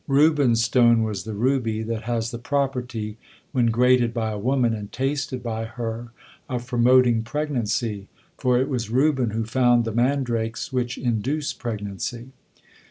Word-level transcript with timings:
Reuben's 0.07 0.63
stone 0.63 1.03
was 1.03 1.25
the 1.25 1.35
ruby, 1.35 1.83
that 1.83 2.05
has 2.05 2.31
the 2.31 2.39
property, 2.39 3.17
when 3.51 3.67
grated 3.67 4.15
by 4.15 4.31
a 4.31 4.39
woman 4.39 4.73
and 4.73 4.91
tasted 4.91 5.43
by 5.43 5.65
her, 5.65 6.09
of 6.49 6.65
promoting 6.65 7.21
pregnancy, 7.21 8.07
for 8.35 8.59
it 8.59 8.67
was 8.67 8.89
Reuben 8.89 9.29
who 9.29 9.45
found 9.45 9.85
the 9.85 9.91
mandrakes 9.93 10.73
which 10.73 10.97
induce 10.97 11.53
pregnancy. 11.53 12.29